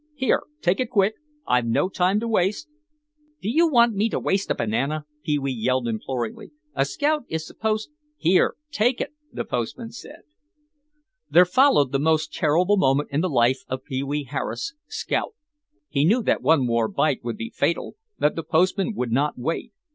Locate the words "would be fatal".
17.23-17.95